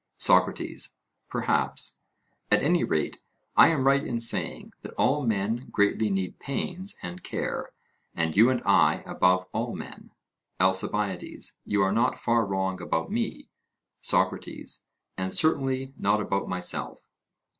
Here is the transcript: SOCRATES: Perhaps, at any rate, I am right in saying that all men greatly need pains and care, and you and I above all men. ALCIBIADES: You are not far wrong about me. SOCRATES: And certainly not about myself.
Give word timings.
SOCRATES: 0.17 0.97
Perhaps, 1.29 1.99
at 2.49 2.63
any 2.63 2.83
rate, 2.83 3.21
I 3.55 3.67
am 3.67 3.85
right 3.85 4.03
in 4.03 4.19
saying 4.19 4.73
that 4.81 4.95
all 4.95 5.27
men 5.27 5.67
greatly 5.69 6.09
need 6.09 6.39
pains 6.39 6.97
and 7.03 7.21
care, 7.21 7.71
and 8.15 8.35
you 8.35 8.49
and 8.49 8.63
I 8.65 9.03
above 9.05 9.45
all 9.53 9.75
men. 9.75 10.09
ALCIBIADES: 10.59 11.59
You 11.65 11.83
are 11.83 11.93
not 11.93 12.17
far 12.17 12.47
wrong 12.47 12.81
about 12.81 13.11
me. 13.11 13.49
SOCRATES: 13.99 14.85
And 15.19 15.31
certainly 15.31 15.93
not 15.95 16.19
about 16.19 16.49
myself. 16.49 17.07